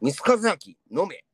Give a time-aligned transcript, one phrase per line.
[0.00, 1.24] 水風崎飲め。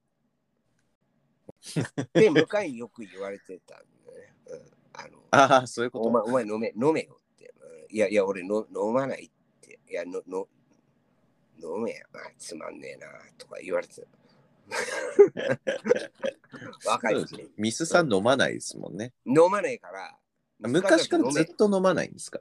[2.13, 3.87] で、向かいによく言われてたんで
[4.21, 4.35] ね。
[4.47, 6.09] うん、あのああ、そういうこと。
[6.09, 7.55] お前、お前飲め、飲めよって。
[7.61, 9.31] うんいやいや、俺の飲まないっ
[9.61, 9.79] て。
[9.89, 10.49] いや、の、の、
[11.63, 12.05] 飲めや。
[12.13, 13.07] あつまんねえな、
[13.39, 14.07] とか言われてた。
[16.91, 17.25] 若い。
[17.57, 19.13] ミスさん飲まないですもんね。
[19.27, 20.19] 飲まないから。
[20.59, 22.41] 昔からずっと飲まないんですか？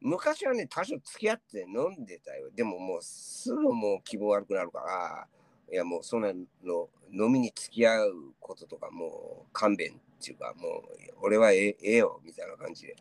[0.00, 2.50] 昔はね、多少付き合って飲んでたよ。
[2.52, 5.28] でももうすぐもう気分悪くなるから、
[5.70, 6.32] いやもうそんな
[6.64, 10.82] の飲みに付き合うこととかもう勘弁っていうか、もう
[11.22, 12.96] 俺はえええよみたいな感じで、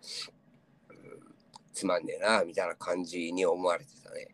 [0.89, 0.98] うん
[1.73, 4.27] つまんねえなみたいな感じに思われてたね。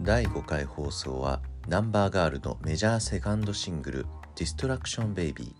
[0.00, 4.06] 第5回放送はナンバーガールのメジャーセカンドシングル
[4.36, 5.54] 「ディストラクションベイビー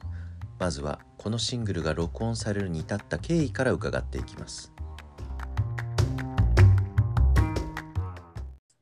[0.59, 4.73] まずはこのシングルが録音されるに至った経緯から伺っていきます。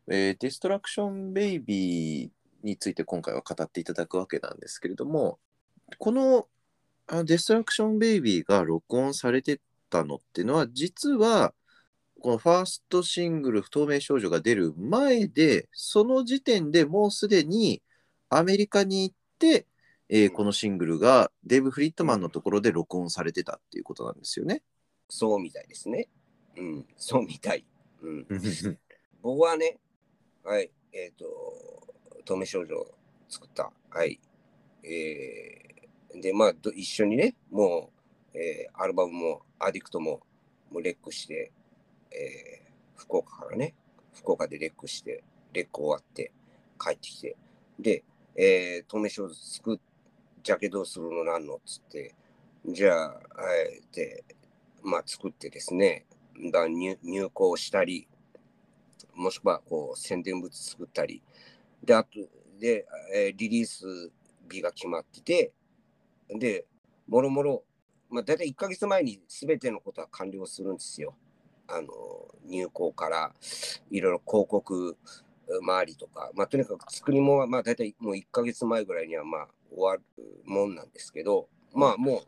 [0.08, 2.30] えー Destruction Baby
[2.62, 5.38] について今回は語っていただくわけなんですけれども
[5.98, 6.48] この
[7.06, 11.54] あ Destruction Babyが録音されてたのっていうのは実は
[12.20, 17.82] このファーストシングル「不透明少女」が出る前でその時点でもうすでに
[18.28, 19.66] アメリカに行って、
[20.08, 24.62] えーうんこのシングルがデイヴ・フリッドマンのところで録音されてたっていうことなんですよね。
[25.08, 26.08] そうみたいですね。
[26.56, 27.66] うん、そうみたい。
[28.02, 28.26] うん、
[29.20, 29.80] 僕はね、
[30.46, 31.26] はい、えっ、と、
[32.24, 32.86] 透明少女を
[33.28, 33.72] 作った。
[33.90, 34.20] はい。
[34.84, 37.90] えーで、まあ、ど一緒にね、も
[38.32, 40.20] う、えーアルバムも、アディクトも、
[40.70, 41.50] もうレックして、
[42.12, 43.74] えー福岡からね、
[44.14, 46.30] 福岡でレックして、レック終わって、
[46.78, 47.36] 帰ってきて、
[47.80, 48.04] で、
[48.36, 49.78] えー、透明少女作っ、
[50.44, 52.14] ジャケどうするのなんのっつって、
[52.64, 53.18] じゃあ、は
[53.68, 54.22] い、で、
[54.84, 56.06] まあ、作ってですね、
[56.52, 58.06] だ入入稿したり、
[59.16, 61.22] もしくはこう宣伝物作ったり、
[61.82, 62.20] で、あと
[62.60, 64.10] で、えーリリース
[64.50, 65.52] 日が決まってて、
[66.28, 66.66] で、
[67.08, 67.64] もろもろ、
[68.10, 71.14] まあ、大体1ヶ月前に全てのことは完了するんですよ。
[71.68, 71.88] あの、
[72.44, 73.32] 入稿から、
[73.90, 74.96] いろいろ広告
[75.48, 80.02] 周りとか、まあ、とにかく作り物は、まあ、大体もう1ヶ月前ぐらいには、まあ、終わる
[80.44, 82.20] もんなんですけど、まあ、もう、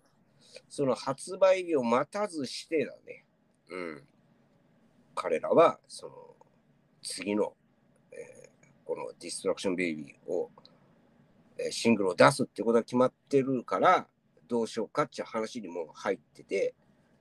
[0.68, 3.24] その発売日を待たずしてだね。
[3.70, 4.02] うん。
[5.14, 6.12] 彼らは、その、
[7.02, 7.54] 次の、
[8.12, 8.48] えー
[8.84, 10.50] このディストラクションベイビーを、
[11.58, 14.06] えーシングルを出すってことが決まってるから、
[14.48, 16.74] どうしようかっていう話にも入ってて、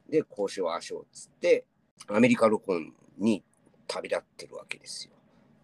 [0.10, 1.66] で、交渉足をつって、
[2.08, 3.44] アメリカ録音に
[3.88, 5.14] 旅立ってるわけですよ。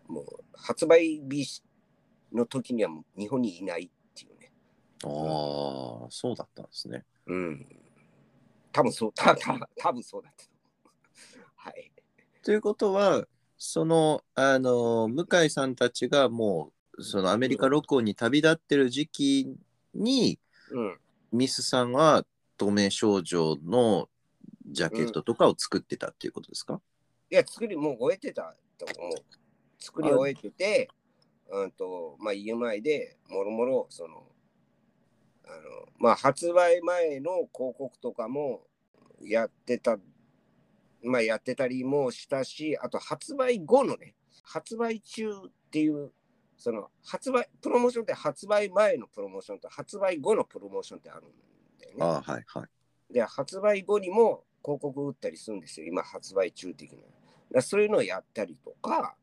[0.07, 1.63] もう、発売日
[2.33, 4.51] の時にはもう日本にいないっていうね。
[5.05, 7.05] ああ、そうだったんですね。
[7.27, 7.65] うん。
[8.71, 10.45] 多分そう、たた多分そうだった。
[11.55, 11.91] はい。
[12.43, 13.25] ということは、
[13.65, 19.55] その、あの、向井さんたちがもう、そのアメリカ録音に旅立ってる時期
[19.93, 20.37] に、
[20.71, 20.99] うん。
[21.31, 22.25] ミスさんは
[22.57, 24.09] 透明少女の
[24.67, 26.81] ジャケットとかを作ってたっていうことですか、
[27.31, 29.13] いや、作りもう終えてたと思う。
[29.79, 30.89] 作り終えてて、
[31.49, 34.25] うんと、まあ、EMI でもろもろ、その、
[35.45, 38.67] あの、まあ、発売前の広告とかも
[39.21, 39.97] やってた、
[41.03, 45.33] まあ、やってたりもしたし、あと発売後のね、発売中っ
[45.71, 46.11] ていう、
[46.57, 51.23] その発売、プロモーションって発売前のプロモーションと発売後のプロモーションってあるん
[51.79, 51.97] だよね。
[51.99, 53.13] ああ、はいはい。
[53.13, 56.99] で、発売後にも広告打ったりするんですよ、今、発売中的な。
[57.51, 59.15] だそういうのをやったりとか、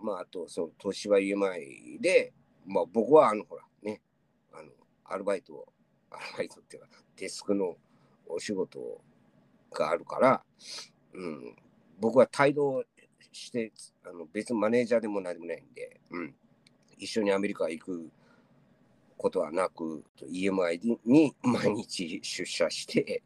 [0.00, 2.32] まあ、あと、その、東芝 EMI で、
[2.66, 4.00] まあ、僕は、あの、ほら、ね、
[4.52, 4.68] あの、
[5.04, 5.72] アルバイトを、
[6.10, 7.76] アルバイトっていうか、デスクの
[8.26, 9.00] お仕事
[9.70, 10.44] があるから、
[11.14, 11.56] うん、
[11.98, 12.84] 僕は帯同
[13.32, 13.72] して、
[14.04, 16.34] あの別にマネージャーでも何でもないんで、うん、
[16.98, 18.10] 一緒にアメリカ行く
[19.16, 23.22] ことはなく、EMI に毎日出社して、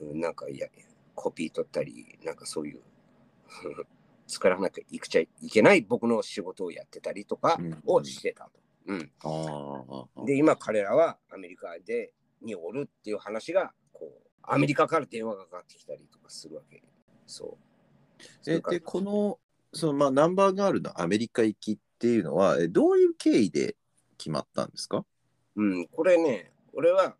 [0.00, 0.66] うんなんかいや、
[1.14, 2.80] コピー取ったり、なんかそういう、
[4.26, 7.82] 作らなきゃいくちゃいけない僕の仕事をやってたりとかうん。
[7.84, 8.60] をしてたと。
[10.24, 16.82] で、今彼らはアメリカでにおるっていう話が、こう、アメリカから電話がかかってきたりとかするわけ。
[17.30, 17.58] そ
[18.20, 18.24] う。
[18.42, 19.38] そえで、この、
[19.72, 23.76] そのまあ、ナンバーガールのアメリカ行きっていうのは、えどういう経緯で
[24.18, 25.04] 決まったんですか？
[25.56, 27.16] うん、これね、俺は、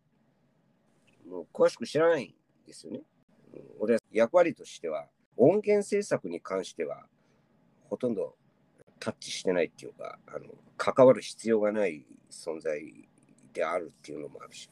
[1.27, 2.33] もう詳しく知らないん
[2.67, 2.99] ですよね。
[2.99, 7.05] うん俺は役割としては、音源制作に関しては、
[7.89, 8.35] ほとんど
[8.99, 10.45] タッチしてないっていうか、あの
[10.77, 12.81] 関わる必要がない存在
[13.51, 14.69] であるっていうのもあるし、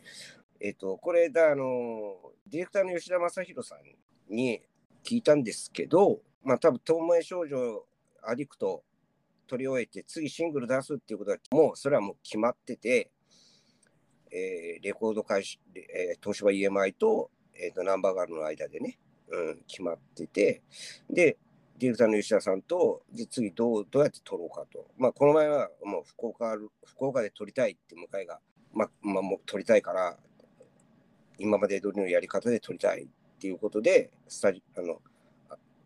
[0.61, 4.61] えっ、と、これだ、あの、ディレクターの吉田正宏さんに
[5.03, 7.83] 聞いたんですけど、まあ多分、東名少女
[8.23, 8.83] アディクト
[9.47, 13.11] 取り終えて、次シングル出すっていうことは、もうそれはもう決まってて、
[14.31, 18.99] えーレコード会社、えー東芝 EMI と,、えーとナンバーガールの間でね、
[19.31, 20.61] うん、決まってて、
[21.09, 21.37] で、
[21.77, 24.85] ディレクターの吉田さんと、で次どうどうやって撮ろうかと。
[24.97, 28.39] まあ、この前はもう福岡福岡で撮りたいって向井が、
[28.73, 30.17] まあ、まあ、もう撮りたいから、
[31.37, 33.07] 今まで通りのやり方で撮りたいっ
[33.39, 35.01] っていうことで、スタジあの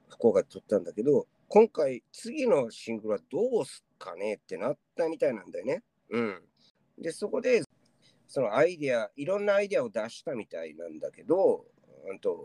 [0.10, 4.36] 福岡で撮ったんだけど、今回、次のシングルはどうすっかね？
[4.36, 5.84] ってなったみたいなんだよね。
[6.10, 6.42] うん。
[6.98, 7.62] で、そこで、
[8.28, 11.64] そのアイデア、いろんなアイデアを出したみたいなんだけど、
[12.10, 12.44] うんと、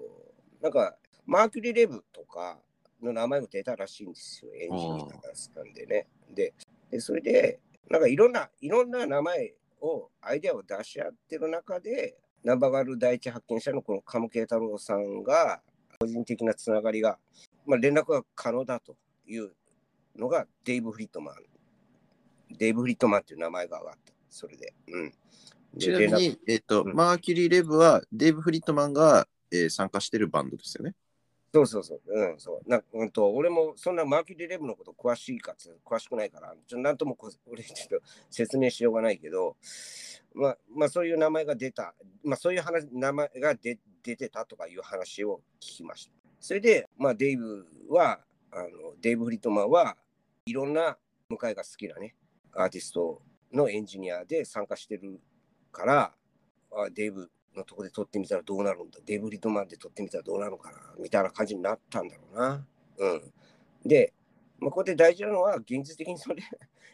[0.61, 2.61] なんか、マーキュリーレブとか
[3.03, 6.07] の名前も出たらしいんですよ、エンジニアが出すんでね。
[6.35, 6.53] で、
[6.91, 15.61] でそれで、なんかいろんな、いろんな名前を、アイデアを出し合ってる中で、ナンバーガール第一発見者のこの鴨慶太郎さんが、
[15.99, 17.19] 個人的なつながりが、
[17.67, 18.97] まあ、連絡が可能だと
[19.27, 19.51] いう
[20.17, 21.35] のがデイブ・フリットマン。
[22.57, 24.13] デイブ・フリットマンっていう名前が上がった。
[24.31, 24.73] それで。
[24.89, 25.11] うん。
[25.75, 30.95] でちなみに、えっと、うんマーキュリー・レブはデーブ・フリットマンが、えー参加してるバンドですよね。
[31.55, 32.01] そうそうそう。
[32.07, 32.71] うん、そう。
[32.71, 39.57] なうんと、俺もそんなマーキュリー・レブのこと詳しいかつ詳しくないから、ちょなんともこ俺ちょっと説明しようがないけど、
[40.35, 46.13] まあ、まあ、そういう名前が出た、まあ、そういう話、名前が出出てたとかいう話を聞きました。
[46.41, 48.21] それで、まあ、デイブは、
[48.51, 49.97] あのデイブ・フリットマンは
[50.47, 50.97] いろんな
[51.29, 52.15] 向井が好きなね、
[52.55, 53.21] アーティスト
[53.53, 55.21] のエンジニアで参加してる
[55.71, 56.15] から、
[56.73, 62.67] あデイブのとこで撮ってみたらどうなるんだ、デイブ・フリットマンで撮ってみたらどうなるのかな、みたいな感じになったんだろうな。
[62.99, 63.33] うん。
[63.85, 64.15] で、
[64.59, 66.43] まあ、ここで大事なのは、現実的にそれ、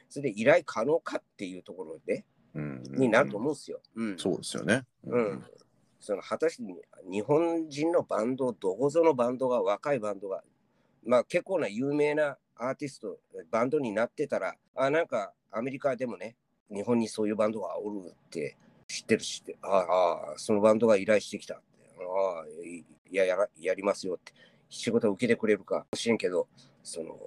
[0.09, 3.81] それで依頼可能かっていうところで、になると思うんですよ。
[3.97, 4.19] うん。
[4.19, 4.85] そうですよね。
[5.07, 5.45] うん。
[6.01, 6.63] その果たして
[7.11, 10.43] 日本人のバンド、どこぞのバンドが、若いバンドが、
[11.05, 13.19] まあ結構な有名なアーティスト、
[13.51, 16.37] バンドになってたら、あ、なんかアメリカでもね、
[16.71, 18.57] 日本にそういうバンドがおるって
[18.87, 21.65] 知ってるしって、ああ、そのバンドが依頼してきたって、
[21.99, 24.33] ああ、いいややら、やりますよって、
[24.69, 26.49] 仕事を受けてくれるかもしれんけど、
[26.83, 27.19] その、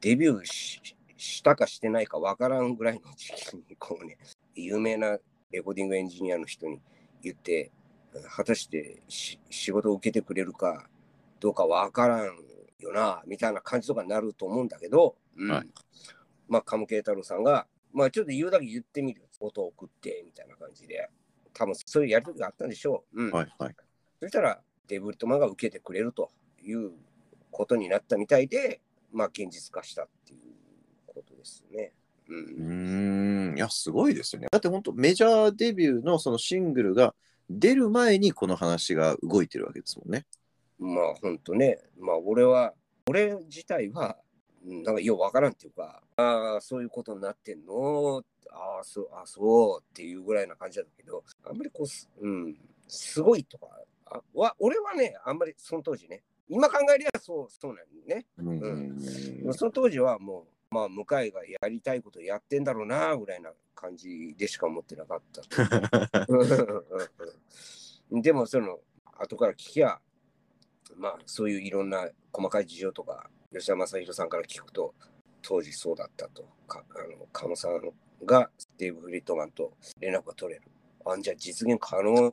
[0.00, 0.80] デビューし
[1.16, 4.18] したかしてないかわからんぐらいの時期に、こうね、
[4.64, 5.18] 有名な
[5.50, 6.80] レコーディングエンジニアの人に
[7.22, 7.70] 言って、
[8.28, 10.88] 果たしてし仕事を受けてくれるか
[11.38, 12.26] どうかわからん
[12.78, 15.68] よな、みたいな感じとかになると思うんだけど、うんはい
[16.48, 19.22] まあ、鴨慶太郎さんが、まあ、ちょっと言うだけ言ってみる。
[19.40, 21.08] 音を送って、みたいな感じで。
[21.52, 23.24] 多分そういうやりとりがあったんでしょう。
[23.24, 23.30] うん。
[23.32, 23.76] はいはい。
[24.20, 26.30] そしたら、デイブリットマンが受けてくれると
[26.62, 26.92] いう
[27.50, 28.80] ことになったみたいで、
[29.12, 30.40] まあ、現実化したっていう
[31.06, 31.92] ことですね。
[32.30, 32.62] う。
[32.62, 34.48] うんいや、すごいですよね。
[34.50, 37.14] だって本当、メジャーデビューのそのシングルが
[37.48, 40.26] 出る前にこの話が動いてるわけですもんね。
[40.78, 42.74] まあ、ほんとね、まあ、俺は、
[43.08, 48.22] 俺自体は、うんなんかようわからんっていうか、ああ、そういうことになってんの？
[48.50, 52.54] ああ、そう、あそうっていうぐらいな感じだけど、あんまりこうす、うん、
[52.86, 53.68] すごいとか、
[54.04, 58.26] あわ俺はね、あんまりその当時ね、今考えりゃそう、そうなんね。
[58.36, 58.98] うん
[59.38, 65.42] でもその当時はもう、まあ、向井がやりたいことやってんだろうな、ぐらいな感じでしか思ってなかった。
[68.22, 68.78] でも、その、
[69.18, 70.00] 後から聞きゃ、
[70.94, 74.94] まあ、そういういろんな細かい事情とか、吉田正宏さんから聞くと、
[75.42, 76.48] 当時そうだったと。
[76.68, 77.80] かあの狩野さん
[78.24, 80.66] がデーブ・フリットマンと連絡が取れる。
[81.04, 82.32] あじゃあ実現可能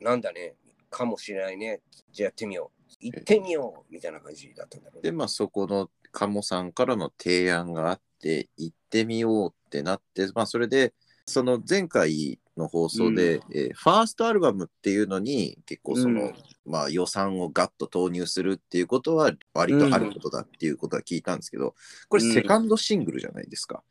[0.00, 0.54] なんだね。
[0.88, 1.80] かもしれないね。
[2.12, 2.94] じゃあやってみよう。
[3.00, 5.10] 行ってみようみたいな感じだったんだろうね。
[5.10, 10.94] で、まあ、そこの鴨さんからの提案があって、行ってみようってなって、まあ、それで、
[11.26, 21.74] その前回の放送で、うんえーファーストアルバムっていうのに、結構その、うんまあ、予算をガッと投入するっていうことは、割とあることだっていうことは聞いたんですけど、
[22.08, 23.82] これ、うんセカンドシングルじゃないですか。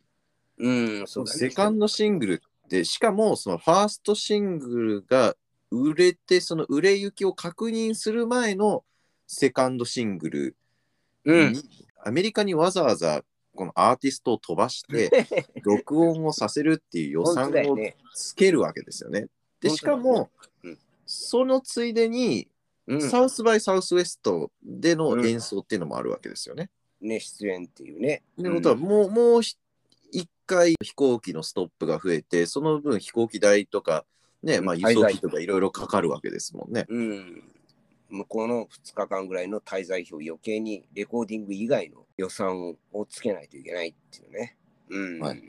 [0.57, 1.37] うん、そうだね。
[1.37, 2.33] セカンドシングル
[2.65, 5.35] って、しかもそのファーストシングルが
[5.71, 8.83] 売れて、その売れ行きを確認する前の
[9.27, 10.55] セカンドシングル
[11.25, 11.53] うん。
[11.53, 11.61] に、
[12.05, 13.23] アメリカにわざわざ
[13.55, 15.27] このアーティストを飛ばして、
[15.63, 17.77] 録音をさせるっていう予本算を。
[18.15, 19.27] つけるわけですよね。
[19.59, 20.29] で、しかも、
[20.63, 22.47] うんそのついでに、
[22.87, 26.69] うん、サウスバイサウスウエストでの演奏っていうのもあるわけですよね。
[27.01, 28.23] ね、出演っていうね。
[28.37, 29.57] ということは、もう、もうひ
[30.11, 34.05] 一回飛行機のストップが増えて、その分飛行機代とか、
[34.41, 36.85] ね、まあ、うん輸送費とかいろいろかかるわけですもんね。
[36.87, 37.43] うん。
[38.13, 44.55] 向こうの2日間ぐらいの滞在費を余計にレコーディング以外の予算をつけないといけないっていうね。
[44.89, 45.19] うん。
[45.19, 45.41] はい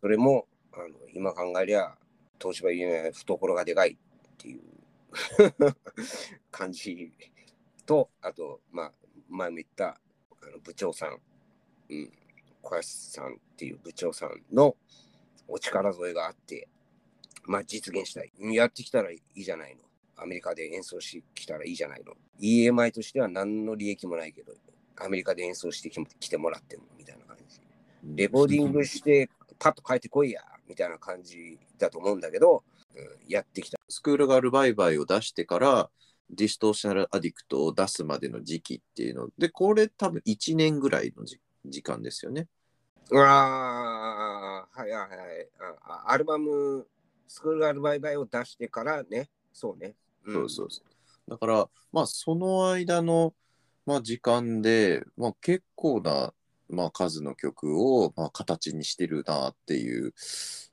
[0.00, 1.96] それも、あの今考えりゃ、
[2.40, 3.96] 東芝言えない懐がでかいっ
[4.36, 4.62] ていう
[6.52, 7.12] 感じ
[7.86, 8.92] と、あと、まあ、
[9.28, 10.00] 前も言った、
[10.40, 11.20] あの部長さん、
[11.88, 12.12] うん、
[12.62, 14.76] 小安さんっていう部長さんの
[15.48, 16.68] お力添えがあって、
[17.46, 18.32] まあ実現したい。
[18.54, 19.85] やってきたらいいじゃないの。
[20.16, 22.14] アメリカで演奏してきたらいいじゃないの。
[22.40, 24.52] EMI としては何の利益もないけど、
[24.96, 27.60] アメリカで演奏してき来てもらってもみたいな感じ。
[28.02, 32.62] レコーディングしてパッと帰ってこいやみたいな感じだと思うんだけど、
[32.94, 33.78] うん、やってきた。
[33.88, 35.90] School Girl Bye Byeを出してから、
[36.30, 42.48] Distortional Addictを出すまでの時期っていうので、これ多分1年ぐらいのじ時間ですよね。
[43.12, 45.48] ああ、はいはいはい
[45.84, 46.04] あ。
[46.08, 46.86] アルバム、
[47.28, 49.94] School Girl Bye Byeを出してからね、そうね。
[50.32, 50.82] んそうそうそ
[51.28, 51.30] う。
[51.30, 53.34] だから、まあ、その間の、
[53.86, 56.32] まあ、時間で、まあ、結構な、
[56.68, 60.12] まあ、数の曲を、まあ、形にしてるなっていう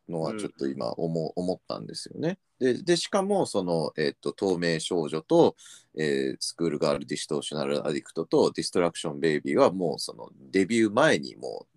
[0.09, 2.39] のはうんちょっと今思,、思ったんですよね。
[2.59, 5.55] ででしかもその、えっと透明少女と、
[5.97, 11.67] えースクールガールディストーショナルアディクトとディストラクションベイビーはもうそのデビュー前にも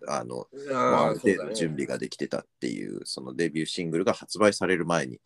[0.00, 0.46] うあの
[0.90, 1.18] まあ、あああ、る。
[1.20, 5.20] 程度準備ができてたっていう、そのデビューシングルが発売される前に、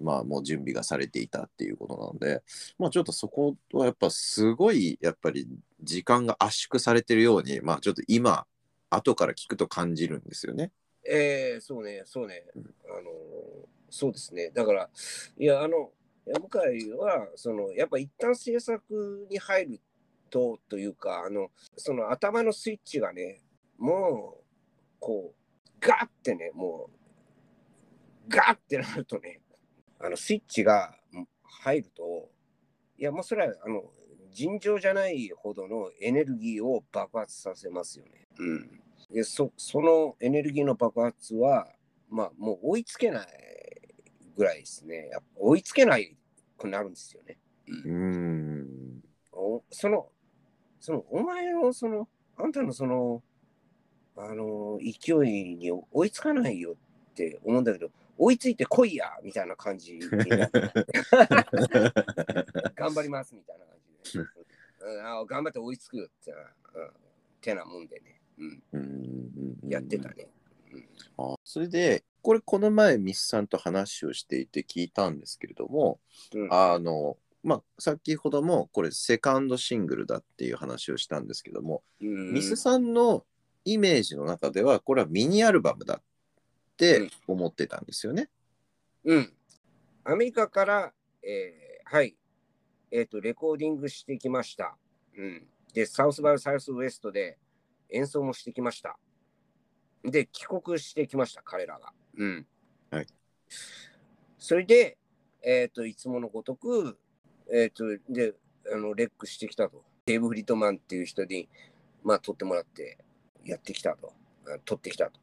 [0.00, 2.42] まあ、もう準備がされていたっていうことなので、
[2.78, 5.48] まあ、ちょっとそこはやっぱすごい、やっぱり
[5.82, 8.46] 時間が圧縮されてるように、まあ、ちょっと今、
[8.90, 10.72] 後から聞くと感じるんですよね。
[11.04, 12.74] ええそうね、そうねうん。
[12.90, 13.10] あの、
[13.90, 14.50] そうですね。
[14.50, 14.90] だから、
[15.38, 15.90] いや、あの、
[16.26, 19.80] いや向井は、その、やっぱ一旦制作に入る
[20.30, 23.42] と、というか、あの、その頭のスイッチがね、
[23.78, 24.44] もう、
[25.00, 29.40] こう、ガッてね、もう、ガッてなるとね、
[30.00, 30.94] あの、スイッチが
[31.42, 32.30] 入ると、
[32.96, 33.82] いや、もうそれは、あの、
[34.30, 38.28] 尋常じゃないほどのエネルギーを爆発させますよね。
[38.38, 38.82] うん。
[39.10, 41.66] でそそのエネルギーの爆発は、
[42.10, 43.28] まあ、もう追いつけない
[44.36, 45.08] ぐらいですね。
[45.10, 46.16] やっぱ追いつけない
[46.56, 47.38] くなるんですよね。
[47.66, 49.02] うーん。
[49.32, 50.08] おその、
[50.80, 53.22] その、お前の、その、あんたのその、
[54.16, 56.76] あの、勢いに追いつかないよ
[57.10, 60.16] って思うんだけど、追いついてこいやみたいな感じになって
[62.76, 64.24] 頑張りますみたいな感じで。
[64.80, 66.44] うん、あ頑張って追いつくよってな、うん、
[67.40, 68.20] てなもんでね。
[68.38, 70.28] うん、うんやってたね。
[71.16, 75.98] あそれで、これ、この前、ミスさんと話をしていて聞いたんですけれども、
[76.34, 83.24] うん、あの、まあ、先ほどもこれセカンドシングルだっていう話をしたんですけども、うんミスさんの
[83.64, 86.02] イメージの中ではこれはミニアルバムだっ
[86.78, 88.30] て思ってたんですよね。
[89.04, 89.32] うん。
[90.04, 90.92] アメリカから、
[91.22, 92.16] えーはい、
[92.90, 94.76] えっ、と、レコーディングしてきました。
[95.16, 95.46] うん。
[95.74, 97.38] で、サウスバル・サウスウエストで
[97.90, 98.98] 演奏もしてきました。
[100.04, 101.92] で、帰国してきました、彼らが。
[102.16, 102.46] うん。
[102.90, 103.06] はい。
[104.38, 104.98] それで、
[105.42, 106.98] えっ、と、いつものごとく、
[107.52, 108.34] えっ、と、で、
[108.72, 109.84] あの、レックしてきたと。
[110.06, 111.48] デーブ・フリットマンっていう人に、
[112.02, 112.98] まあ、撮ってもらって、
[113.44, 114.12] やってきたと。
[114.46, 115.20] あ撮ってきたと。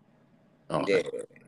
[0.69, 1.05] あで、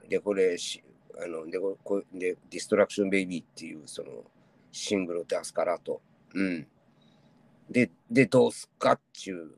[0.07, 0.83] で、これし、
[1.21, 4.25] あの、で、ここで、ディストラクションベイビーっていう、その、
[4.71, 6.01] シングルを出すからと。
[6.33, 6.67] うん。
[7.69, 9.51] で、で、どうすっかっていう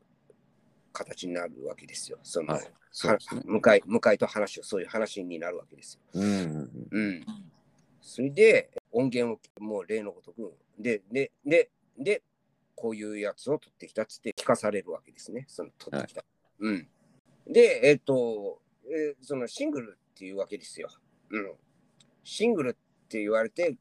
[0.92, 2.18] 形になるわけですよ。
[2.22, 3.18] その、はいそね。
[3.44, 6.00] 向かい、向かいと話を、そういう話になるわけですよ。
[6.14, 7.24] うんうん。
[8.00, 12.22] それで、音源をもう例のごとく、で、で、で、で、
[12.74, 15.44] こういうやつを取ってきたっつって聞かされるわけですね。
[15.46, 16.24] その取ってきた。
[16.58, 16.88] うん。
[17.46, 20.90] で、えっ、と、えーそのシングルっていうわけですよ。
[21.30, 21.52] うん。
[22.22, 22.72] シングルっ
[23.08, 23.76] て言われて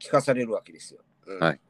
[0.00, 1.00] 聞かされるわけですよ。
[1.26, 1.60] うん、はい。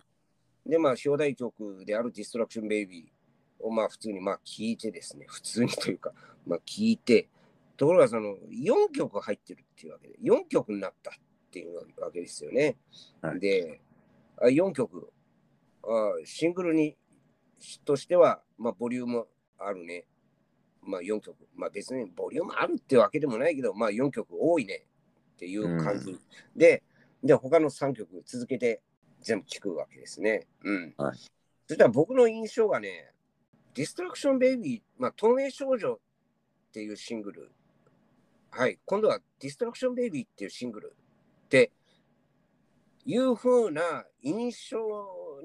[0.67, 6.13] で、まあ、表題曲であるディストラクションベイビーをまあ普通にまあ聞いてですね、普通にというか、
[6.47, 7.31] まあ聞いて、
[7.79, 11.15] ところがその4曲入ってるっていうわけで、4曲になったっ
[11.51, 12.77] ていうわけですよね。
[13.23, 13.81] はいで、
[14.37, 15.11] あ4曲
[15.85, 16.99] あ、シングルに
[17.87, 19.27] としては、まあ、ボリューム
[19.59, 20.05] あるね。
[20.87, 21.37] まあ4曲。
[21.55, 24.87] まあ別にボリュームあるってわけでもないけど、まあ4曲多いね
[25.35, 26.19] っていう感じ、
[26.55, 26.83] で、
[27.23, 28.81] で、他の3曲続けて
[29.21, 30.47] 全部聞くわけですね。
[30.63, 30.95] うん。
[30.97, 31.19] はい
[31.69, 33.13] そしたら僕の印象がね、
[33.75, 35.99] ディストラクションベイビー、まあ透明少女っ
[36.73, 37.51] ていうシングル。
[38.53, 38.79] はい。
[38.85, 40.95] 今度はディストラクションベイビーっていうシングル
[41.47, 41.73] って
[43.05, 44.79] いう風な印象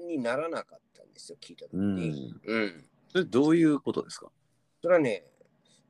[0.06, 2.30] にならなかったんですよ、聞いた時うに。
[2.30, 2.40] ん。
[2.46, 4.30] うんそれどういうことですか？
[4.80, 5.24] それはね、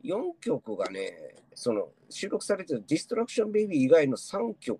[0.04, 4.78] 4曲がね、その収録されてるディストラクションベイビー以外の3曲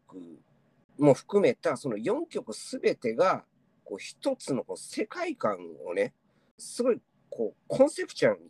[0.99, 3.45] も含めたその4曲すべてが
[3.85, 6.15] こう一つのこう世界観をね、
[6.59, 7.01] すごい
[7.31, 8.41] こうコンセプチュアル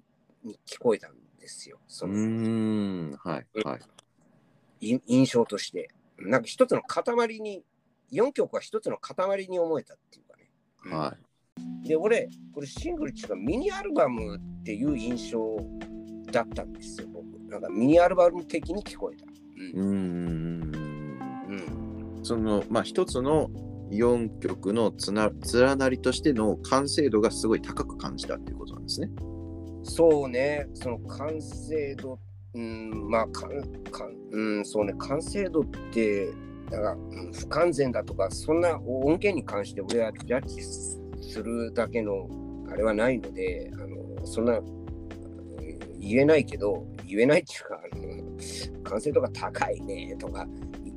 [0.44, 1.78] に聞こえたんですよ。
[1.88, 3.12] そうのん。
[3.22, 3.46] はい。
[3.64, 3.78] は
[4.80, 4.94] い。
[4.94, 5.90] い印象として。
[6.18, 7.64] なんか一つの塊に、
[8.12, 10.50] 4曲は一つの塊に思えたっていうかね。
[10.84, 11.16] うんは
[11.84, 11.88] い。
[11.88, 15.40] で、俺、これシングルっていうかミニアルバムっていう印象
[16.32, 17.26] だったんですよ、僕。
[17.50, 19.26] なんかミニアルバム的に聞こえた。
[19.76, 19.80] うん。
[19.80, 20.72] うん。
[21.48, 22.20] うん。
[22.22, 23.50] その、まあ、一つの
[23.90, 29.10] 4曲のつな連なりとしての完成度がすごい高く感じたっていうことなんですね。
[29.84, 32.18] そうね、その完成度、
[32.54, 33.50] うん、まあ、かん
[33.90, 36.30] かんうん、そうね、完成度って、
[36.70, 42.28] なんか、うん、不完全だとか、そんな音源に関して俺はジャッジするだけの
[42.70, 44.81] あれはないので、あのそんなうん
[46.02, 50.46] 言えないけど、言えないっていうか、あの完成度が高いねとか、
[50.84, 50.92] い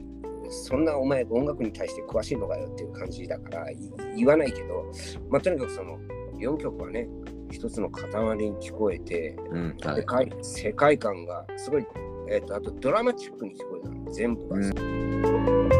[0.49, 3.77] そんなお前音楽に対して詳しいのかよっていう感じだからい
[4.17, 4.91] 言わないけど、
[5.29, 5.99] まあ、とにかくその
[6.39, 7.07] 4曲はね、
[7.51, 9.77] 一つの塊に聞こえて、うん。
[9.83, 11.85] は世界世界観がすごい、
[12.29, 15.74] えっとあとドラマチックに聞こえたの全部が、うん